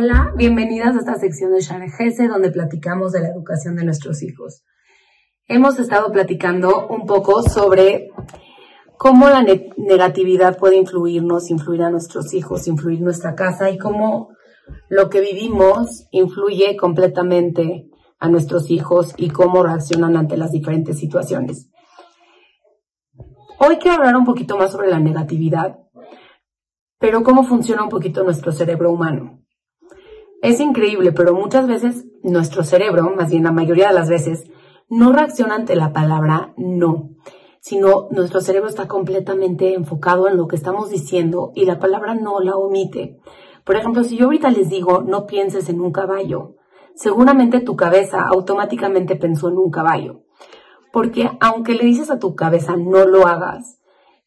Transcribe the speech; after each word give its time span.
Hola, 0.00 0.32
bienvenidas 0.36 0.94
a 0.94 1.00
esta 1.00 1.16
sección 1.16 1.52
de 1.52 1.60
Gese 1.60 2.28
donde 2.28 2.52
platicamos 2.52 3.10
de 3.10 3.20
la 3.20 3.30
educación 3.30 3.74
de 3.74 3.84
nuestros 3.84 4.22
hijos. 4.22 4.62
Hemos 5.48 5.80
estado 5.80 6.12
platicando 6.12 6.86
un 6.86 7.04
poco 7.04 7.42
sobre 7.42 8.08
cómo 8.96 9.28
la 9.28 9.44
negatividad 9.76 10.56
puede 10.56 10.76
influirnos, 10.76 11.50
influir 11.50 11.82
a 11.82 11.90
nuestros 11.90 12.32
hijos, 12.32 12.68
influir 12.68 13.00
nuestra 13.00 13.34
casa 13.34 13.70
y 13.70 13.78
cómo 13.78 14.28
lo 14.88 15.10
que 15.10 15.20
vivimos 15.20 16.06
influye 16.12 16.76
completamente 16.76 17.90
a 18.20 18.28
nuestros 18.28 18.70
hijos 18.70 19.14
y 19.16 19.30
cómo 19.30 19.64
reaccionan 19.64 20.16
ante 20.16 20.36
las 20.36 20.52
diferentes 20.52 20.96
situaciones. 20.96 21.72
Hoy 23.58 23.78
quiero 23.78 23.96
hablar 23.96 24.14
un 24.14 24.24
poquito 24.24 24.56
más 24.56 24.70
sobre 24.70 24.90
la 24.90 25.00
negatividad, 25.00 25.76
pero 27.00 27.24
cómo 27.24 27.42
funciona 27.42 27.82
un 27.82 27.88
poquito 27.88 28.22
nuestro 28.22 28.52
cerebro 28.52 28.92
humano. 28.92 29.38
Es 30.40 30.60
increíble, 30.60 31.12
pero 31.12 31.34
muchas 31.34 31.66
veces 31.66 32.06
nuestro 32.22 32.62
cerebro, 32.62 33.12
más 33.16 33.30
bien 33.30 33.44
la 33.44 33.52
mayoría 33.52 33.88
de 33.88 33.94
las 33.94 34.08
veces, 34.08 34.44
no 34.88 35.12
reacciona 35.12 35.56
ante 35.56 35.74
la 35.74 35.92
palabra 35.92 36.54
no, 36.56 37.10
sino 37.60 38.08
nuestro 38.10 38.40
cerebro 38.40 38.68
está 38.68 38.86
completamente 38.86 39.74
enfocado 39.74 40.28
en 40.28 40.36
lo 40.36 40.46
que 40.46 40.56
estamos 40.56 40.90
diciendo 40.90 41.52
y 41.54 41.64
la 41.64 41.78
palabra 41.78 42.14
no 42.14 42.40
la 42.40 42.56
omite. 42.56 43.18
Por 43.64 43.76
ejemplo, 43.76 44.04
si 44.04 44.16
yo 44.16 44.26
ahorita 44.26 44.50
les 44.50 44.70
digo 44.70 45.02
no 45.02 45.26
pienses 45.26 45.68
en 45.68 45.80
un 45.80 45.92
caballo, 45.92 46.54
seguramente 46.94 47.60
tu 47.60 47.76
cabeza 47.76 48.22
automáticamente 48.22 49.16
pensó 49.16 49.48
en 49.48 49.58
un 49.58 49.70
caballo. 49.70 50.22
Porque 50.92 51.30
aunque 51.40 51.74
le 51.74 51.84
dices 51.84 52.10
a 52.10 52.18
tu 52.18 52.34
cabeza 52.34 52.76
no 52.76 53.04
lo 53.06 53.26
hagas, 53.26 53.77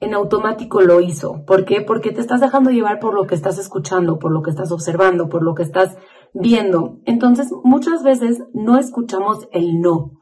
en 0.00 0.14
automático 0.14 0.80
lo 0.80 1.00
hizo. 1.00 1.44
¿Por 1.46 1.64
qué? 1.64 1.80
Porque 1.80 2.12
te 2.12 2.20
estás 2.20 2.40
dejando 2.40 2.70
llevar 2.70 3.00
por 3.00 3.14
lo 3.14 3.26
que 3.26 3.34
estás 3.34 3.58
escuchando, 3.58 4.18
por 4.18 4.32
lo 4.32 4.42
que 4.42 4.50
estás 4.50 4.70
observando, 4.72 5.28
por 5.28 5.42
lo 5.42 5.54
que 5.54 5.62
estás 5.62 5.96
viendo. 6.34 6.98
Entonces, 7.06 7.48
muchas 7.64 8.02
veces 8.02 8.42
no 8.52 8.78
escuchamos 8.78 9.48
el 9.52 9.80
no. 9.80 10.12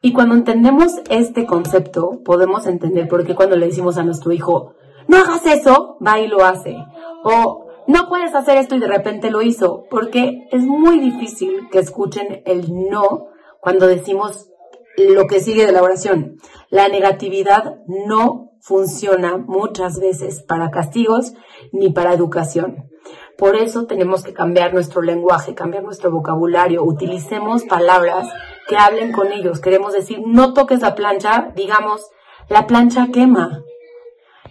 Y 0.00 0.12
cuando 0.12 0.34
entendemos 0.34 0.94
este 1.10 1.46
concepto, 1.46 2.22
podemos 2.24 2.66
entender 2.66 3.08
por 3.08 3.26
qué 3.26 3.34
cuando 3.34 3.56
le 3.56 3.66
decimos 3.66 3.98
a 3.98 4.04
nuestro 4.04 4.32
hijo, 4.32 4.74
no 5.08 5.18
hagas 5.18 5.44
eso, 5.46 5.98
va 6.04 6.18
y 6.20 6.28
lo 6.28 6.44
hace. 6.44 6.76
O 7.24 7.66
no 7.86 8.08
puedes 8.08 8.34
hacer 8.34 8.58
esto 8.58 8.76
y 8.76 8.80
de 8.80 8.88
repente 8.88 9.30
lo 9.30 9.42
hizo. 9.42 9.84
Porque 9.90 10.48
es 10.50 10.64
muy 10.64 11.00
difícil 11.00 11.68
que 11.70 11.78
escuchen 11.78 12.42
el 12.46 12.72
no 12.90 13.28
cuando 13.60 13.86
decimos 13.86 14.50
lo 14.96 15.26
que 15.26 15.40
sigue 15.40 15.66
de 15.66 15.72
la 15.72 15.82
oración. 15.82 16.38
La 16.70 16.88
negatividad 16.88 17.80
no 17.86 18.52
funciona 18.66 19.36
muchas 19.36 20.00
veces 20.00 20.42
para 20.42 20.70
castigos 20.70 21.34
ni 21.70 21.92
para 21.92 22.12
educación. 22.12 22.90
Por 23.38 23.54
eso 23.54 23.86
tenemos 23.86 24.24
que 24.24 24.32
cambiar 24.32 24.74
nuestro 24.74 25.02
lenguaje, 25.02 25.54
cambiar 25.54 25.84
nuestro 25.84 26.10
vocabulario, 26.10 26.82
utilicemos 26.82 27.62
palabras 27.62 28.28
que 28.66 28.76
hablen 28.76 29.12
con 29.12 29.30
ellos. 29.30 29.60
Queremos 29.60 29.92
decir, 29.92 30.20
no 30.26 30.52
toques 30.52 30.80
la 30.80 30.96
plancha, 30.96 31.52
digamos, 31.54 32.10
la 32.48 32.66
plancha 32.66 33.06
quema. 33.12 33.62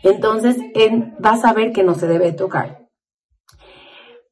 Entonces, 0.02 0.58
vas 1.20 1.44
a 1.44 1.52
ver 1.52 1.74
que 1.74 1.84
no 1.84 1.96
se 1.96 2.08
debe 2.08 2.32
tocar 2.32 2.85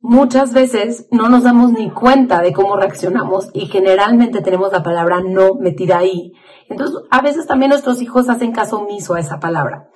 muchas 0.03 0.53
veces 0.53 1.07
no 1.11 1.29
nos 1.29 1.43
damos 1.43 1.71
ni 1.71 1.89
cuenta 1.89 2.41
de 2.41 2.51
cómo 2.51 2.75
reaccionamos 2.75 3.49
y 3.53 3.67
generalmente 3.67 4.41
tenemos 4.41 4.71
la 4.73 4.83
palabra 4.83 5.21
no 5.21 5.55
metida 5.55 5.97
ahí. 5.97 6.33
Entonces, 6.69 6.97
a 7.09 7.21
veces 7.21 7.47
también 7.47 7.69
nuestros 7.69 8.01
hijos 8.01 8.29
hacen 8.29 8.51
caso 8.51 8.79
omiso 8.79 9.15
a 9.15 9.21
esa 9.21 9.39
palabra. 9.39 9.89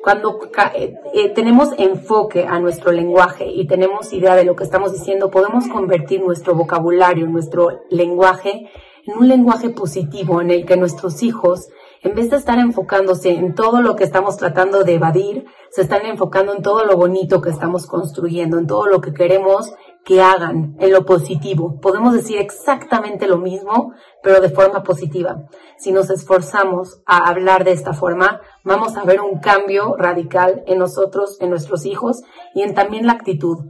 Cuando 0.00 0.38
eh, 0.74 0.94
eh, 1.12 1.28
tenemos 1.30 1.70
enfoque 1.76 2.46
a 2.46 2.60
nuestro 2.60 2.92
lenguaje 2.92 3.46
y 3.48 3.66
tenemos 3.66 4.12
idea 4.12 4.36
de 4.36 4.44
lo 4.44 4.54
que 4.54 4.62
estamos 4.62 4.92
diciendo, 4.92 5.28
podemos 5.28 5.66
convertir 5.66 6.22
nuestro 6.22 6.54
vocabulario, 6.54 7.26
nuestro 7.26 7.80
lenguaje, 7.90 8.70
en 9.06 9.18
un 9.18 9.26
lenguaje 9.26 9.70
positivo 9.70 10.40
en 10.40 10.52
el 10.52 10.66
que 10.66 10.76
nuestros 10.76 11.24
hijos 11.24 11.68
en 12.02 12.14
vez 12.14 12.30
de 12.30 12.36
estar 12.36 12.58
enfocándose 12.58 13.30
en 13.30 13.54
todo 13.54 13.82
lo 13.82 13.96
que 13.96 14.04
estamos 14.04 14.36
tratando 14.36 14.84
de 14.84 14.94
evadir, 14.94 15.46
se 15.70 15.82
están 15.82 16.06
enfocando 16.06 16.52
en 16.52 16.62
todo 16.62 16.84
lo 16.84 16.96
bonito 16.96 17.40
que 17.40 17.50
estamos 17.50 17.86
construyendo, 17.86 18.58
en 18.58 18.66
todo 18.66 18.86
lo 18.86 19.00
que 19.00 19.12
queremos 19.12 19.72
que 20.04 20.22
hagan, 20.22 20.76
en 20.78 20.92
lo 20.92 21.04
positivo. 21.04 21.80
Podemos 21.80 22.14
decir 22.14 22.38
exactamente 22.38 23.26
lo 23.26 23.38
mismo, 23.38 23.92
pero 24.22 24.40
de 24.40 24.48
forma 24.48 24.82
positiva. 24.82 25.44
Si 25.76 25.92
nos 25.92 26.08
esforzamos 26.08 27.02
a 27.04 27.28
hablar 27.28 27.64
de 27.64 27.72
esta 27.72 27.92
forma, 27.92 28.40
vamos 28.64 28.96
a 28.96 29.04
ver 29.04 29.20
un 29.20 29.40
cambio 29.40 29.96
radical 29.96 30.62
en 30.66 30.78
nosotros, 30.78 31.36
en 31.40 31.50
nuestros 31.50 31.84
hijos 31.84 32.22
y 32.54 32.62
en 32.62 32.74
también 32.74 33.06
la 33.06 33.12
actitud 33.12 33.66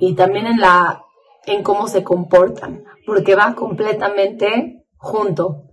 y 0.00 0.14
también 0.14 0.46
en 0.46 0.60
la 0.60 1.02
en 1.44 1.62
cómo 1.62 1.88
se 1.88 2.04
comportan, 2.04 2.84
porque 3.04 3.34
va 3.34 3.54
completamente 3.54 4.86
junto 4.96 5.64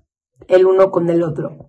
el 0.47 0.65
uno 0.65 0.91
con 0.91 1.09
el 1.09 1.23
otro. 1.23 1.68